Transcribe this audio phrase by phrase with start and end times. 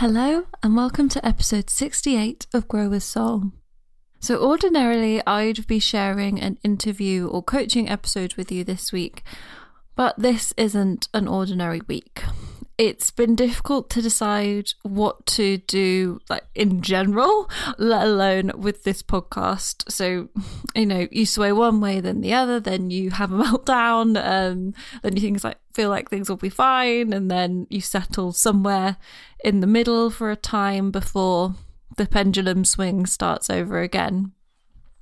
[0.00, 3.52] Hello, and welcome to episode 68 of Grow with Soul.
[4.20, 9.22] So, ordinarily, I'd be sharing an interview or coaching episode with you this week,
[9.94, 12.24] but this isn't an ordinary week
[12.78, 17.48] it's been difficult to decide what to do like in general
[17.78, 19.90] let alone with this podcast.
[19.90, 20.28] So
[20.74, 24.74] you know you sway one way then the other then you have a meltdown um
[25.02, 28.96] then you think like feel like things will be fine and then you settle somewhere
[29.44, 31.54] in the middle for a time before
[31.96, 34.32] the pendulum swing starts over again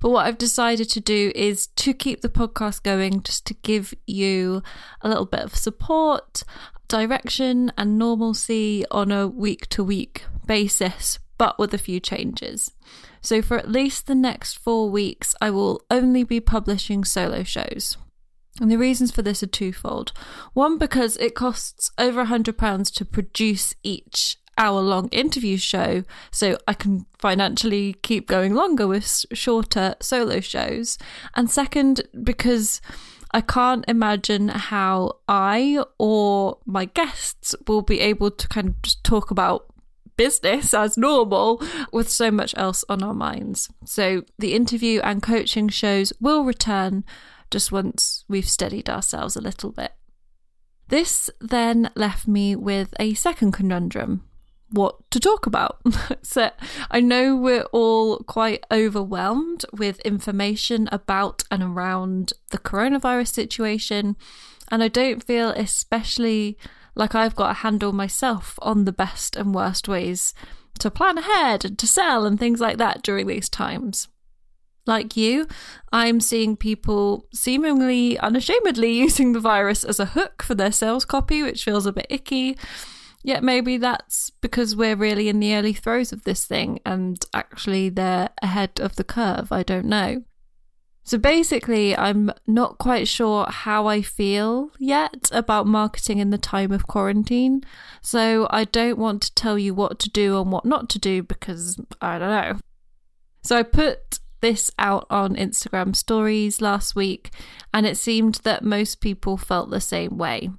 [0.05, 3.91] but what I've decided to do is to keep the podcast going, just to give
[4.05, 4.61] you
[5.01, 6.43] a little bit of support
[6.87, 12.69] direction and normalcy on a week to week basis, but with a few changes.
[13.21, 17.97] So, for at least the next four weeks, I will only be publishing solo shows.
[18.61, 20.11] And the reasons for this are twofold.
[20.53, 26.73] One, because it costs over £100 to produce each hour long interview show, so I
[26.73, 30.97] can financially keep going longer with shorter solo shows.
[31.35, 32.81] And second, because
[33.31, 39.03] I can't imagine how I or my guests will be able to kind of just
[39.03, 39.67] talk about
[40.17, 43.69] business as normal with so much else on our minds.
[43.83, 47.03] So the interview and coaching shows will return
[47.51, 49.91] just once we've steadied ourselves a little bit.
[50.87, 54.23] This then left me with a second conundrum
[54.75, 55.81] what to talk about.
[56.21, 56.51] so
[56.91, 64.15] I know we're all quite overwhelmed with information about and around the coronavirus situation,
[64.71, 66.57] and I don't feel especially
[66.95, 70.33] like I've got a handle myself on the best and worst ways
[70.79, 74.07] to plan ahead and to sell and things like that during these times.
[74.87, 75.47] Like you,
[75.91, 81.41] I'm seeing people seemingly unashamedly using the virus as a hook for their sales copy,
[81.41, 82.57] which feels a bit icky.
[83.25, 87.89] Yet maybe that's because we're really in the early throes of this thing and actually
[87.89, 89.51] they're ahead of the curve.
[89.51, 90.21] I don't know.
[91.03, 96.71] So basically, I'm not quite sure how I feel yet about marketing in the time
[96.71, 97.63] of quarantine.
[97.99, 101.23] So I don't want to tell you what to do and what not to do
[101.23, 102.59] because I don't know.
[103.41, 107.31] So I put this out on Instagram stories last week
[107.73, 110.51] and it seemed that most people felt the same way.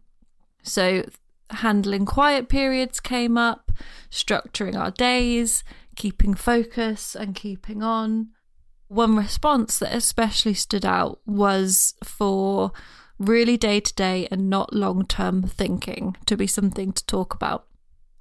[0.65, 1.05] So
[1.50, 3.72] handling quiet periods came up,
[4.10, 5.64] structuring our days,
[5.96, 8.28] keeping focus and keeping on.
[8.88, 12.72] One response that especially stood out was for
[13.18, 17.66] really day to day and not long term thinking to be something to talk about.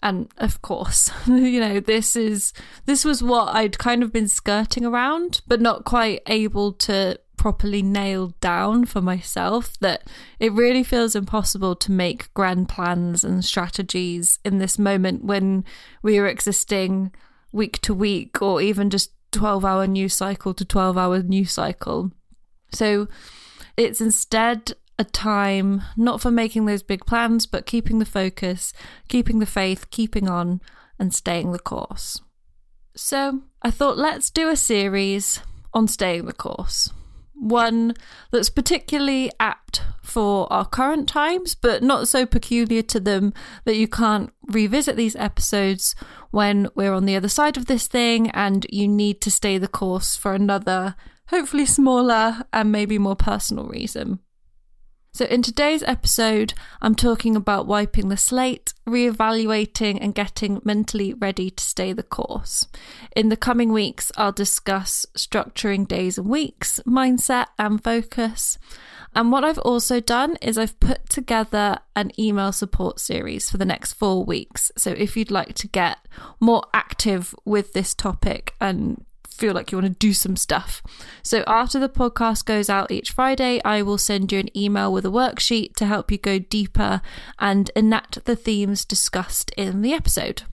[0.01, 2.53] And of course, you know, this is
[2.85, 7.83] this was what I'd kind of been skirting around, but not quite able to properly
[7.83, 10.01] nailed down for myself that
[10.39, 15.63] it really feels impossible to make grand plans and strategies in this moment when
[16.01, 17.11] we are existing
[17.51, 22.11] week to week or even just 12 hour news cycle to 12 hour news cycle.
[22.71, 23.07] So
[23.77, 28.73] it's instead a time not for making those big plans, but keeping the focus,
[29.07, 30.61] keeping the faith, keeping on,
[30.97, 32.19] and staying the course.
[32.95, 35.41] So I thought let's do a series
[35.75, 36.89] on staying the course
[37.35, 37.93] one
[38.31, 43.33] that's particularly apt for our current times, but not so peculiar to them
[43.65, 45.95] that you can't revisit these episodes
[46.31, 49.67] when we're on the other side of this thing and you need to stay the
[49.67, 50.95] course for another,
[51.27, 54.19] hopefully smaller and maybe more personal reason.
[55.15, 61.51] So, in today's episode, I'm talking about wiping the slate, re-evaluating, and getting mentally ready
[61.51, 62.67] to stay the course.
[63.15, 68.57] In the coming weeks, I'll discuss structuring days and weeks, mindset, and focus.
[69.15, 73.63] And what I've also done is I've put together an email support series for the
[73.63, 74.69] next four weeks.
[74.77, 75.97] So, if you'd like to get
[76.41, 79.05] more active with this topic and
[79.35, 80.81] feel like you want to do some stuff.
[81.21, 85.05] So, after the podcast goes out each Friday, I will send you an email with
[85.05, 87.01] a worksheet to help you go deeper
[87.39, 90.43] and enact the themes discussed in the episode.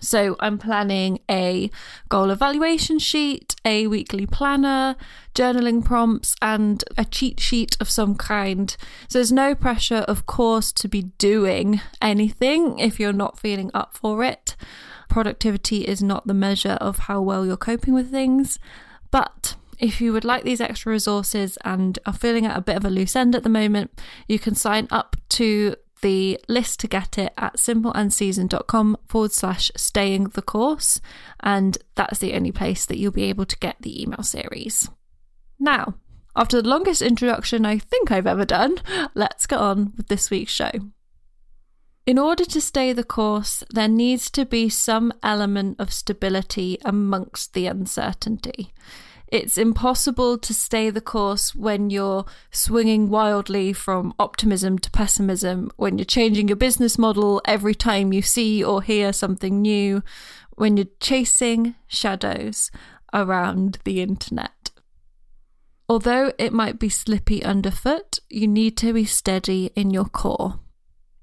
[0.00, 1.70] So, I'm planning a
[2.08, 4.94] goal evaluation sheet, a weekly planner,
[5.34, 8.76] journaling prompts, and a cheat sheet of some kind.
[9.08, 13.96] So, there's no pressure, of course, to be doing anything if you're not feeling up
[13.96, 14.54] for it.
[15.08, 18.58] Productivity is not the measure of how well you're coping with things.
[19.10, 22.84] But if you would like these extra resources and are feeling at a bit of
[22.84, 23.90] a loose end at the moment,
[24.26, 30.24] you can sign up to the list to get it at simpleandseasoned.com forward slash staying
[30.30, 31.00] the course.
[31.40, 34.90] And that's the only place that you'll be able to get the email series.
[35.58, 35.94] Now,
[36.36, 38.78] after the longest introduction I think I've ever done,
[39.14, 40.70] let's get on with this week's show.
[42.08, 47.52] In order to stay the course, there needs to be some element of stability amongst
[47.52, 48.72] the uncertainty.
[49.26, 55.98] It's impossible to stay the course when you're swinging wildly from optimism to pessimism, when
[55.98, 60.02] you're changing your business model every time you see or hear something new,
[60.52, 62.70] when you're chasing shadows
[63.12, 64.70] around the internet.
[65.90, 70.60] Although it might be slippy underfoot, you need to be steady in your core.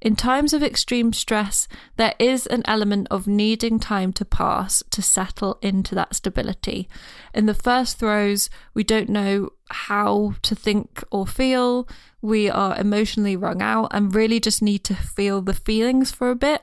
[0.06, 1.68] In times of extreme stress,
[1.98, 6.88] there is an element of needing time to pass to settle into that stability.
[7.34, 11.90] In the first throes, we don't know how to think or feel.
[12.22, 16.36] We are emotionally wrung out and really just need to feel the feelings for a
[16.36, 16.62] bit.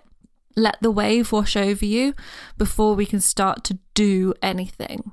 [0.54, 2.14] Let the wave wash over you
[2.56, 5.10] before we can start to do anything.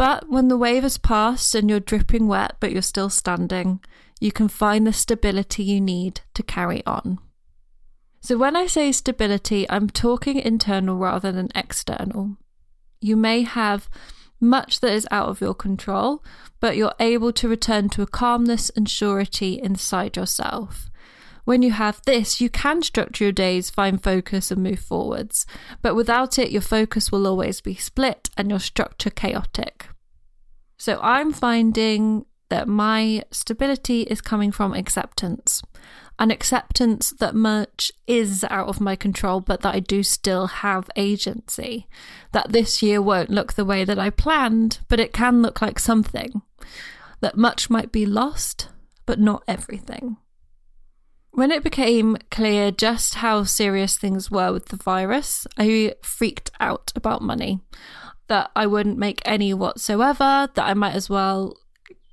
[0.00, 3.80] But when the wave has passed and you're dripping wet, but you're still standing,
[4.18, 7.18] you can find the stability you need to carry on.
[8.22, 12.38] So, when I say stability, I'm talking internal rather than external.
[13.02, 13.90] You may have
[14.40, 16.24] much that is out of your control,
[16.60, 20.89] but you're able to return to a calmness and surety inside yourself.
[21.44, 25.46] When you have this, you can structure your days, find focus, and move forwards.
[25.82, 29.88] But without it, your focus will always be split and your structure chaotic.
[30.76, 35.62] So I'm finding that my stability is coming from acceptance.
[36.18, 40.90] An acceptance that much is out of my control, but that I do still have
[40.94, 41.86] agency.
[42.32, 45.78] That this year won't look the way that I planned, but it can look like
[45.78, 46.42] something.
[47.20, 48.68] That much might be lost,
[49.06, 50.18] but not everything.
[51.32, 56.92] When it became clear just how serious things were with the virus, I freaked out
[56.96, 57.60] about money.
[58.26, 61.56] That I wouldn't make any whatsoever, that I might as well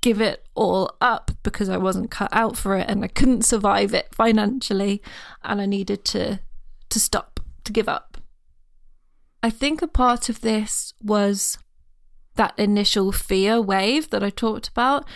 [0.00, 3.94] give it all up because I wasn't cut out for it and I couldn't survive
[3.94, 5.02] it financially
[5.42, 6.40] and I needed to
[6.90, 8.16] to stop, to give up.
[9.42, 11.58] I think a part of this was
[12.36, 15.06] that initial fear wave that I talked about,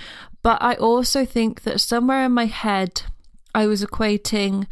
[0.43, 3.05] but I also think that somewhere in my head
[3.55, 4.67] I was equating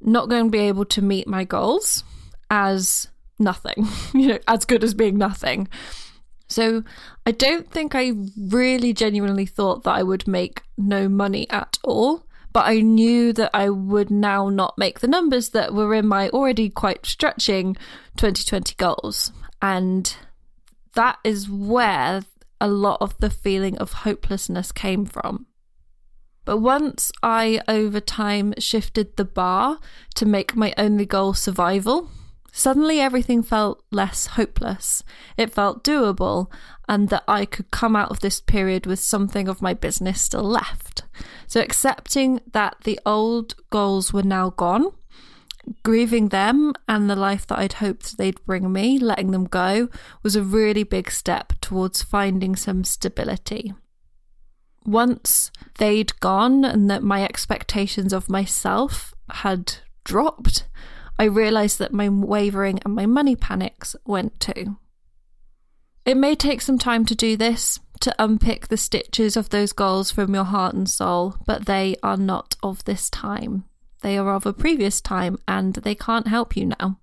[0.00, 2.04] not going to be able to meet my goals
[2.50, 3.08] as
[3.38, 5.68] nothing, you know, as good as being nothing.
[6.48, 6.82] So
[7.26, 12.24] I don't think I really genuinely thought that I would make no money at all.
[12.50, 16.30] But I knew that I would now not make the numbers that were in my
[16.30, 17.74] already quite stretching
[18.16, 19.32] 2020 goals.
[19.60, 20.16] And
[20.94, 22.22] that is where
[22.60, 25.46] a lot of the feeling of hopelessness came from.
[26.48, 29.78] But once I, over time, shifted the bar
[30.14, 32.08] to make my only goal survival,
[32.50, 35.04] Suddenly, everything felt less hopeless.
[35.36, 36.50] It felt doable,
[36.88, 40.42] and that I could come out of this period with something of my business still
[40.42, 41.02] left.
[41.46, 44.92] So, accepting that the old goals were now gone,
[45.82, 49.90] grieving them and the life that I'd hoped they'd bring me, letting them go,
[50.22, 53.74] was a really big step towards finding some stability.
[54.84, 60.66] Once they'd gone and that my expectations of myself had dropped,
[61.18, 64.76] I realised that my wavering and my money panics went too.
[66.04, 70.10] It may take some time to do this, to unpick the stitches of those goals
[70.10, 73.64] from your heart and soul, but they are not of this time.
[74.02, 76.98] They are of a previous time and they can't help you now.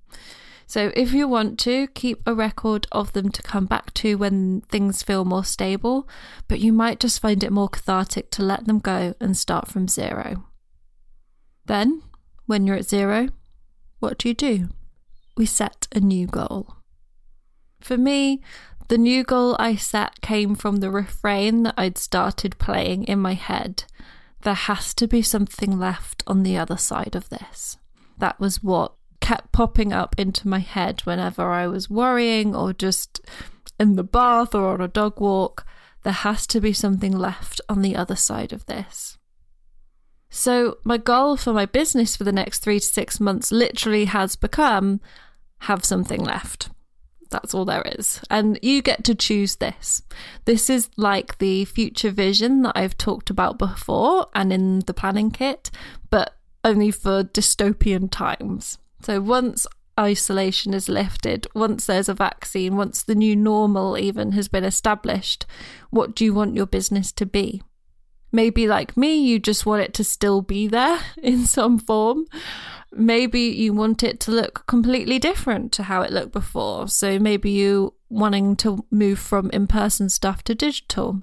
[0.68, 4.62] So, if you want to, keep a record of them to come back to when
[4.62, 6.10] things feel more stable,
[6.48, 9.88] but you might just find it more cathartic to let them go and start from
[9.88, 10.46] zero.
[11.66, 12.02] Then,
[12.46, 13.30] when you're at zero,
[14.00, 14.70] what do you do?
[15.38, 16.76] We set a new goal.
[17.80, 18.42] For me,
[18.88, 23.34] the new goal I set came from the refrain that I'd started playing in my
[23.34, 23.84] head.
[24.42, 27.78] There has to be something left on the other side of this.
[28.18, 28.94] That was what
[29.26, 33.22] kept popping up into my head whenever I was worrying or just
[33.80, 35.66] in the bath or on a dog walk.
[36.04, 39.18] There has to be something left on the other side of this.
[40.30, 44.36] So, my goal for my business for the next three to six months literally has
[44.36, 45.02] become
[45.62, 46.70] have something left.
[47.32, 48.22] That's all there is.
[48.30, 50.04] And you get to choose this.
[50.46, 55.32] This is like the future vision that I've talked about before and in the planning
[55.32, 55.72] kit,
[56.12, 58.78] but only for dystopian times.
[59.06, 59.68] So, once
[60.00, 65.46] isolation is lifted, once there's a vaccine, once the new normal even has been established,
[65.92, 67.62] what do you want your business to be?
[68.32, 72.26] Maybe, like me, you just want it to still be there in some form.
[72.92, 76.88] Maybe you want it to look completely different to how it looked before.
[76.88, 81.22] So maybe you wanting to move from in person stuff to digital.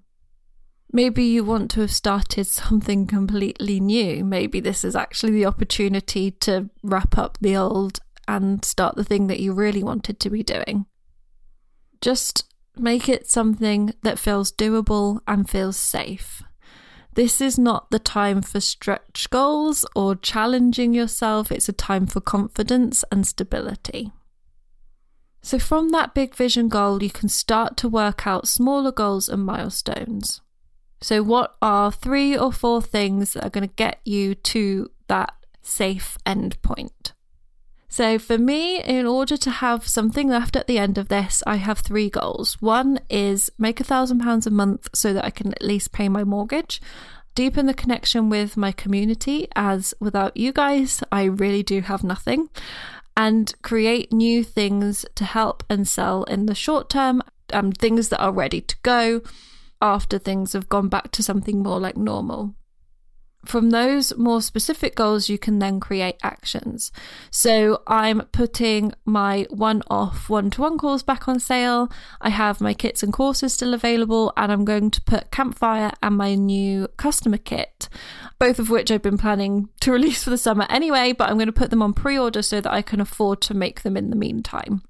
[0.95, 4.25] Maybe you want to have started something completely new.
[4.25, 9.27] Maybe this is actually the opportunity to wrap up the old and start the thing
[9.29, 10.85] that you really wanted to be doing.
[12.03, 12.45] Just
[12.77, 16.43] make it something that feels doable and feels safe.
[17.15, 22.21] This is not the time for stretch goals or challenging yourself, it's a time for
[22.21, 24.13] confidence and stability.
[25.43, 29.45] So, from that big vision goal, you can start to work out smaller goals and
[29.45, 30.41] milestones.
[31.03, 35.35] So, what are three or four things that are going to get you to that
[35.61, 37.13] safe end point?
[37.89, 41.57] So, for me, in order to have something left at the end of this, I
[41.57, 42.63] have three goals.
[42.63, 46.09] One is make a thousand pounds a month so that I can at least pay
[46.09, 46.81] my mortgage,
[47.35, 52.49] deepen the connection with my community, as without you guys, I really do have nothing,
[53.17, 58.23] and create new things to help and sell in the short term, um, things that
[58.23, 59.21] are ready to go
[59.83, 62.55] after things have gone back to something more like normal.
[63.45, 66.93] From those more specific goals, you can then create actions.
[67.33, 71.91] So I'm putting my one off one to one calls back on sale.
[72.21, 76.17] I have my kits and courses still available, and I'm going to put Campfire and
[76.17, 77.89] my new customer kit,
[78.39, 81.47] both of which I've been planning to release for the summer anyway, but I'm going
[81.47, 84.11] to put them on pre order so that I can afford to make them in
[84.11, 84.83] the meantime.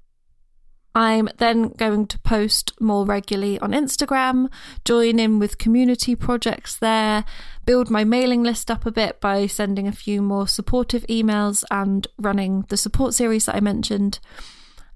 [0.95, 4.51] I'm then going to post more regularly on Instagram,
[4.85, 7.25] join in with community projects there,
[7.65, 12.07] build my mailing list up a bit by sending a few more supportive emails and
[12.19, 14.19] running the support series that I mentioned.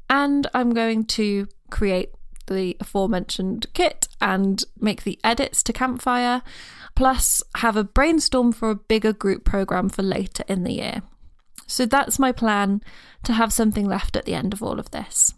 [0.09, 2.11] And I'm going to create
[2.45, 6.43] the aforementioned kit and make the edits to Campfire,
[6.95, 11.01] plus have a brainstorm for a bigger group program for later in the year.
[11.65, 12.81] So that's my plan
[13.23, 15.33] to have something left at the end of all of this.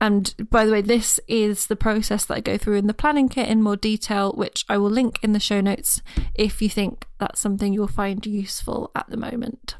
[0.00, 3.28] And by the way, this is the process that I go through in the planning
[3.28, 6.02] kit in more detail, which I will link in the show notes
[6.34, 9.76] if you think that's something you'll find useful at the moment.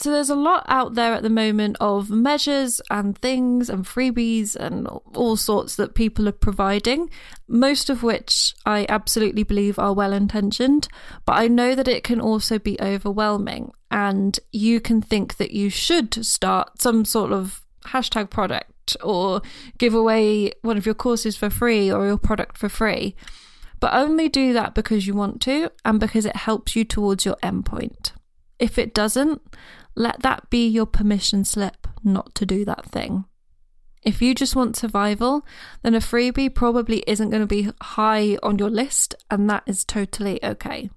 [0.00, 4.56] So there's a lot out there at the moment of measures and things and freebies
[4.56, 7.10] and all sorts that people are providing,
[7.46, 10.88] most of which I absolutely believe are well intentioned,
[11.26, 15.68] but I know that it can also be overwhelming and you can think that you
[15.68, 19.42] should start some sort of hashtag product or
[19.78, 23.14] give away one of your courses for free or your product for free.
[23.80, 27.36] But only do that because you want to and because it helps you towards your
[27.42, 28.12] endpoint.
[28.58, 29.40] If it doesn't,
[29.94, 33.24] let that be your permission slip not to do that thing.
[34.02, 35.46] If you just want survival,
[35.82, 39.84] then a freebie probably isn't going to be high on your list, and that is
[39.84, 40.90] totally okay.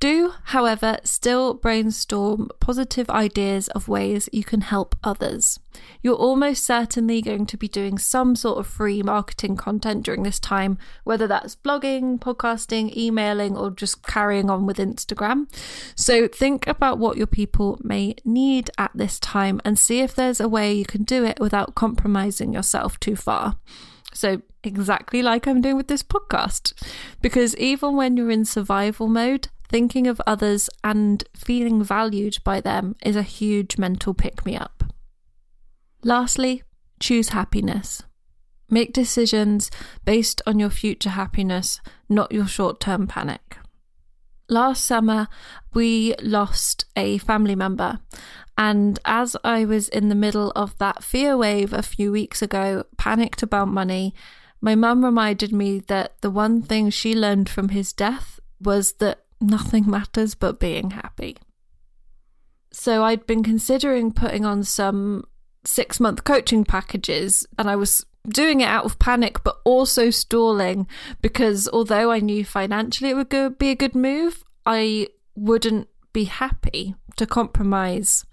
[0.00, 5.58] Do, however, still brainstorm positive ideas of ways you can help others.
[6.02, 10.38] You're almost certainly going to be doing some sort of free marketing content during this
[10.38, 15.46] time, whether that's blogging, podcasting, emailing, or just carrying on with Instagram.
[15.96, 20.40] So think about what your people may need at this time and see if there's
[20.40, 23.56] a way you can do it without compromising yourself too far.
[24.14, 26.72] So, exactly like I'm doing with this podcast.
[27.20, 32.96] Because even when you're in survival mode, thinking of others and feeling valued by them
[33.02, 34.84] is a huge mental pick me up.
[36.02, 36.62] Lastly,
[37.00, 38.02] choose happiness.
[38.70, 39.70] Make decisions
[40.04, 43.56] based on your future happiness, not your short term panic.
[44.50, 45.28] Last summer,
[45.74, 47.98] we lost a family member,
[48.56, 52.84] and as I was in the middle of that fear wave a few weeks ago,
[52.96, 54.14] panicked about money,
[54.60, 59.22] my mum reminded me that the one thing she learned from his death was that
[59.40, 61.36] nothing matters but being happy.
[62.70, 65.24] So I'd been considering putting on some
[65.64, 70.86] six month coaching packages, and I was doing it out of panic, but also stalling
[71.22, 76.24] because although I knew financially it would go, be a good move, I wouldn't be
[76.24, 78.24] happy to compromise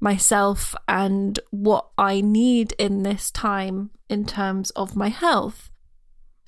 [0.00, 5.70] myself and what I need in this time in terms of my health.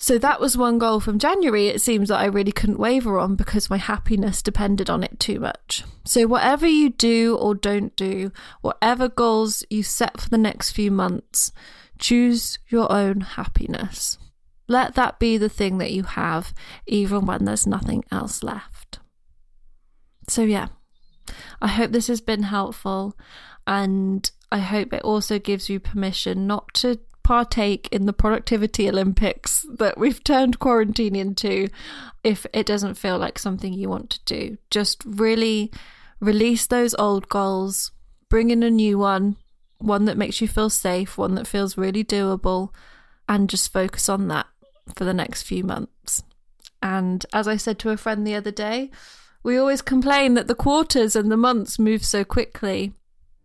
[0.02, 1.68] So that was one goal from January.
[1.68, 5.38] It seems that I really couldn't waver on because my happiness depended on it too
[5.38, 5.84] much.
[6.06, 10.90] So, whatever you do or don't do, whatever goals you set for the next few
[10.90, 11.52] months,
[11.98, 14.16] choose your own happiness.
[14.68, 16.54] Let that be the thing that you have,
[16.86, 19.00] even when there's nothing else left.
[20.30, 20.68] So, yeah,
[21.60, 23.18] I hope this has been helpful.
[23.66, 29.64] And I hope it also gives you permission not to partake in the productivity Olympics
[29.78, 31.68] that we've turned quarantine into
[32.24, 34.58] if it doesn't feel like something you want to do.
[34.68, 35.70] Just really
[36.18, 37.92] release those old goals,
[38.28, 39.36] bring in a new one,
[39.78, 42.74] one that makes you feel safe, one that feels really doable,
[43.28, 44.48] and just focus on that
[44.96, 46.24] for the next few months.
[46.82, 48.90] And as I said to a friend the other day,
[49.44, 52.92] we always complain that the quarters and the months move so quickly,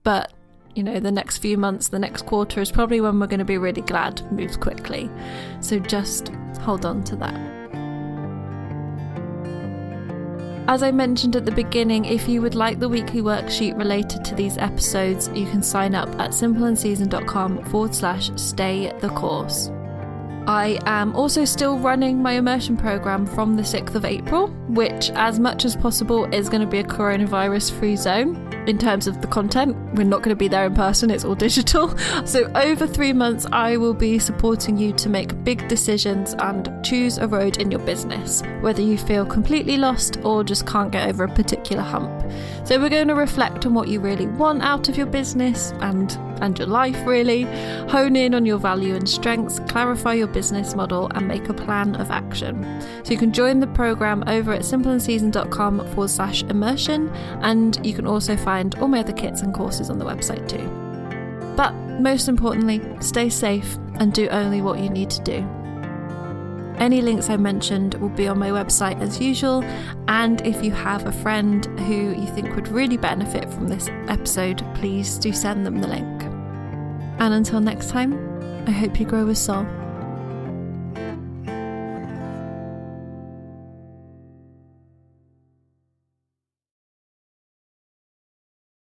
[0.04, 0.34] but
[0.76, 3.46] you know, the next few months, the next quarter is probably when we're going to
[3.46, 5.10] be really glad moves quickly.
[5.62, 6.30] So just
[6.60, 7.56] hold on to that.
[10.68, 14.36] As I mentioned at the beginning, if you would like the weekly worksheet related to
[14.36, 19.70] these episodes, you can sign up at simpleandseasoned.com forward slash stay the course.
[20.48, 25.40] I am also still running my immersion program from the 6th of April, which, as
[25.40, 28.36] much as possible, is going to be a coronavirus free zone
[28.68, 29.76] in terms of the content.
[29.96, 31.98] We're not going to be there in person, it's all digital.
[32.28, 37.18] So, over three months, I will be supporting you to make big decisions and choose
[37.18, 41.24] a road in your business, whether you feel completely lost or just can't get over
[41.24, 42.12] a particular hump.
[42.66, 46.16] So, we're going to reflect on what you really want out of your business and,
[46.42, 47.44] and your life, really,
[47.90, 51.96] hone in on your value and strengths, clarify your business model and make a plan
[51.96, 52.64] of action.
[53.04, 57.10] So you can join the program over at simpleandseasoned.com forward slash immersion,
[57.42, 60.68] and you can also find all my other kits and courses on the website too.
[61.56, 65.48] But most importantly, stay safe and do only what you need to do.
[66.78, 69.64] Any links I mentioned will be on my website as usual,
[70.10, 74.62] and if you have a friend who you think would really benefit from this episode,
[74.76, 76.15] please do send them the link.
[77.20, 78.14] And until next time,
[78.68, 79.66] I hope you grow with soul.